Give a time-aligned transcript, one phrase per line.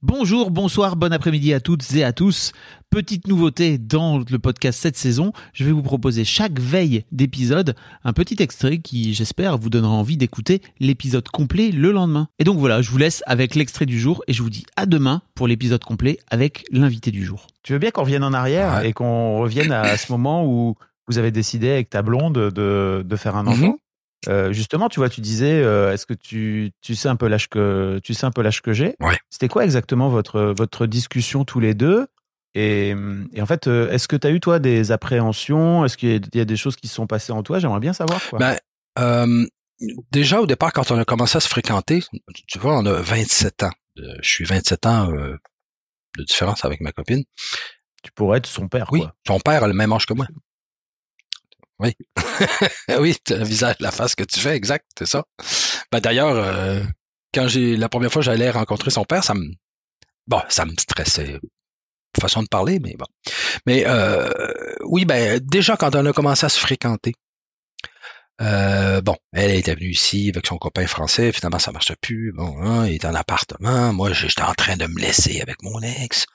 [0.00, 2.52] Bonjour, bonsoir, bon après-midi à toutes et à tous.
[2.88, 7.74] Petite nouveauté dans le podcast cette saison, je vais vous proposer chaque veille d'épisode
[8.04, 12.28] un petit extrait qui, j'espère, vous donnera envie d'écouter l'épisode complet le lendemain.
[12.38, 14.86] Et donc voilà, je vous laisse avec l'extrait du jour et je vous dis à
[14.86, 17.48] demain pour l'épisode complet avec l'invité du jour.
[17.64, 20.76] Tu veux bien qu'on revienne en arrière et qu'on revienne à ce moment où
[21.08, 23.66] vous avez décidé avec ta blonde de, de faire un enfant?
[23.66, 23.76] Mhm.
[24.26, 27.48] Euh, justement, tu vois, tu disais, euh, est-ce que tu, tu sais un peu l'âge
[27.48, 28.96] que tu sais un peu l'âge que j'ai?
[29.00, 29.16] Ouais.
[29.30, 32.08] C'était quoi exactement votre votre discussion tous les deux?
[32.54, 32.94] Et,
[33.32, 35.84] et en fait, euh, est-ce que tu as eu toi des appréhensions?
[35.84, 37.60] Est-ce qu'il y y a des choses qui se sont passées en toi?
[37.60, 38.20] J'aimerais bien savoir.
[38.28, 38.38] Quoi.
[38.40, 38.56] Ben,
[38.98, 39.46] euh,
[40.10, 42.02] déjà, au départ, quand on a commencé à se fréquenter,
[42.48, 43.70] tu vois, on a 27 ans.
[43.96, 45.08] Je suis 27 ans
[46.16, 47.22] de différence avec ma copine.
[48.02, 48.88] tu pourrais être son père.
[48.90, 49.14] Oui, Quoi.
[49.24, 50.26] ton père a le même âge que moi.
[51.80, 51.94] Oui.
[52.98, 55.24] oui, le visage, la face que tu fais, exact, c'est ça.
[55.92, 56.82] Ben, d'ailleurs, euh,
[57.34, 59.46] quand j'ai la première fois j'allais rencontrer son père, ça me
[60.26, 61.38] bon, ça me stressait.
[62.20, 63.06] Façon de parler, mais bon.
[63.66, 64.30] Mais euh,
[64.84, 67.14] oui, ben déjà quand on a commencé à se fréquenter,
[68.40, 72.32] euh, bon, elle était venue ici avec son copain français, finalement ça marchait plus.
[72.32, 75.80] Bon, hein, il est en appartement, moi j'étais en train de me laisser avec mon
[75.80, 76.26] ex.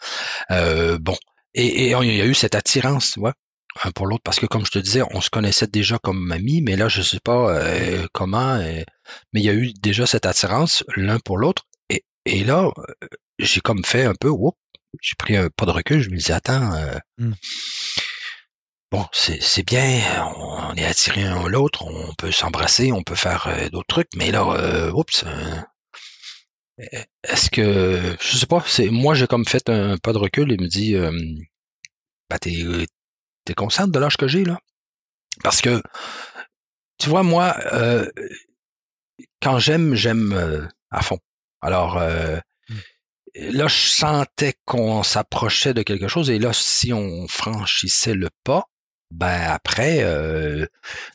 [0.51, 1.17] Euh, bon,
[1.53, 3.33] et, il y a eu cette attirance, tu vois,
[3.83, 6.61] un pour l'autre, parce que comme je te disais, on se connaissait déjà comme amis,
[6.61, 8.83] mais là je sais pas euh, comment, euh,
[9.33, 11.63] mais il y a eu déjà cette attirance l'un pour l'autre.
[11.89, 13.07] Et, et là, euh,
[13.39, 14.57] j'ai comme fait un peu, oups,
[15.01, 16.73] j'ai pris un pas de recul, je me dis attends.
[16.73, 17.33] euh, Hmm.
[18.91, 20.01] Bon, c'est c'est bien,
[20.37, 24.43] on est attirés l'un l'autre, on peut s'embrasser, on peut faire d'autres trucs, mais là,
[24.51, 25.25] euh, oups,
[27.23, 30.57] est-ce que, je sais pas, c'est moi j'ai comme fait un pas de recul et
[30.57, 30.95] me dit,
[32.29, 32.51] bah t'es
[33.45, 34.59] t'es consciente de l'âge que j'ai là,
[35.43, 35.81] parce que
[36.97, 38.09] tu vois moi, euh,
[39.41, 41.19] quand j'aime, j'aime euh, à fond.
[41.61, 42.37] Alors euh,
[43.35, 48.65] là, je sentais qu'on s'approchait de quelque chose et là, si on franchissait le pas,
[49.11, 50.65] ben après, euh,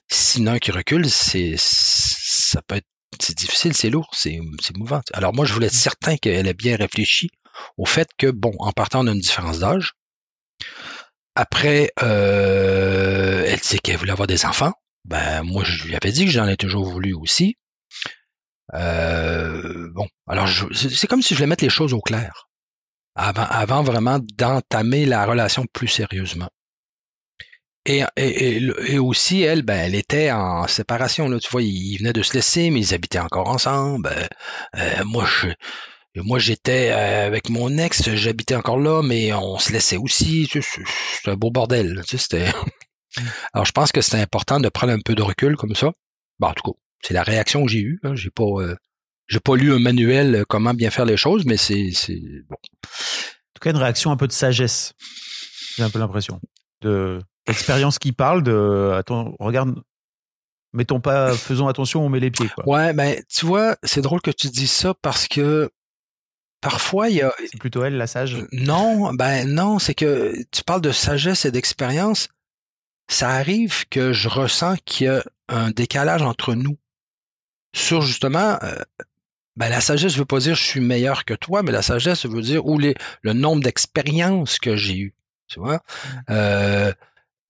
[0.08, 2.86] si l'un qui recule, c'est ça peut être
[3.20, 5.00] c'est difficile, c'est lourd, c'est c'est mouvant.
[5.12, 7.30] Alors moi, je voulais être certain qu'elle ait bien réfléchi
[7.76, 9.94] au fait que bon, en partant, on a une différence d'âge.
[11.40, 14.72] Après, euh, elle disait qu'elle voulait avoir des enfants.
[15.04, 17.54] Ben moi, je lui avais dit que j'en ai toujours voulu aussi.
[18.74, 22.48] Euh, bon, alors c'est comme si je voulais mettre les choses au clair
[23.14, 26.48] avant, vraiment d'entamer la relation plus sérieusement.
[27.86, 28.02] Et,
[28.98, 31.28] aussi, elle, ben, elle était en séparation.
[31.28, 34.10] Là, tu vois, ils venaient de se laisser, mais ils habitaient encore ensemble.
[34.76, 35.48] Euh, moi, je,
[36.16, 40.48] moi, j'étais euh, avec mon ex, j'habitais encore là, mais on se laissait aussi.
[40.52, 41.94] C'est- C'était un beau bordel.
[41.94, 42.52] là, Tu sais, c'était.
[43.52, 45.92] Alors, je pense que c'était important de prendre un peu de recul comme ça.
[46.40, 48.00] Bon, en tout cas, c'est la réaction que j'ai eue.
[48.04, 48.14] Hein.
[48.14, 48.74] J'ai pas, euh,
[49.28, 52.56] j'ai pas lu un manuel euh, comment bien faire les choses, mais c'est, c'est bon.
[52.56, 54.92] En tout cas, une réaction un peu de sagesse.
[55.76, 56.40] J'ai un peu l'impression
[56.80, 58.42] de d'expérience qui parle.
[58.42, 59.74] De attends, regarde,
[60.72, 62.48] mettons pas, faisons attention, on met les pieds.
[62.54, 62.68] Quoi.
[62.68, 65.70] Ouais, ben, tu vois, c'est drôle que tu dis ça parce que
[66.60, 68.36] parfois il y a, C'est plutôt elle la sage.
[68.52, 72.28] Non, ben non, c'est que tu parles de sagesse et d'expérience.
[73.10, 76.76] Ça arrive que je ressens qu'il y a un décalage entre nous
[77.74, 78.76] sur justement, euh,
[79.56, 82.42] ben la sagesse veut pas dire je suis meilleur que toi, mais la sagesse veut
[82.42, 85.14] dire ou les, le nombre d'expériences que j'ai eues.
[85.48, 85.80] Tu vois,
[86.30, 86.92] Euh,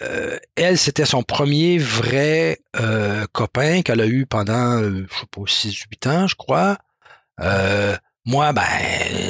[0.03, 5.27] euh, elle c'était son premier vrai euh, copain qu'elle a eu pendant, euh, je sais
[5.31, 6.79] pas, 6-8 ans, je crois.
[7.41, 7.97] Euh,
[8.29, 8.63] moi, ben,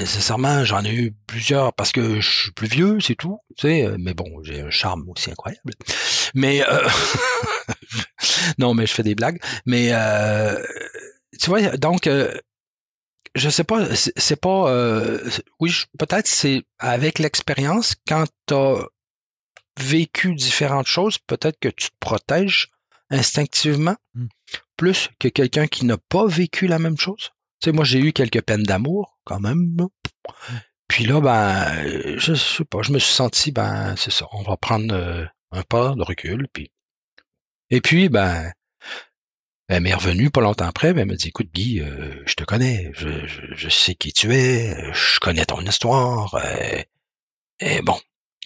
[0.07, 3.39] sincèrement, j'en ai eu plusieurs parce que je suis plus vieux, c'est tout.
[3.57, 5.73] Tu sais, euh, mais bon, j'ai un charme aussi incroyable.
[6.35, 6.89] Mais euh,
[8.59, 9.41] non, mais je fais des blagues.
[9.67, 10.63] Mais euh,
[11.41, 12.37] tu vois, donc euh,
[13.35, 14.71] je sais pas, c'est pas.
[14.71, 15.21] euh,
[15.61, 18.77] oui, peut-être c'est avec l'expérience quand t'as
[19.81, 22.69] vécu différentes choses, peut-être que tu te protèges
[23.11, 24.27] instinctivement Mm.
[24.77, 27.31] plus que quelqu'un qui n'a pas vécu la même chose?
[27.63, 29.77] Sais, moi, j'ai eu quelques peines d'amour, quand même.
[30.89, 34.43] Puis là, ben, euh, je sais pas, je me suis senti, ben, c'est ça, on
[34.43, 36.71] va prendre euh, un pas de recul, puis...
[37.71, 38.53] Et puis, ben,
[39.69, 42.91] Elle m'est revenue pas longtemps après, elle m'a dit, écoute, Guy, euh, je te connais,
[42.95, 46.35] je, je, sais qui tu es, je connais ton histoire.
[47.61, 47.99] Et bon,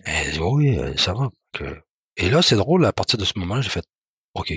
[0.04, 1.30] elle dit, oui, ça va.
[2.16, 3.84] Et là, c'est drôle, à partir de ce moment-là, j'ai fait,
[4.34, 4.52] OK,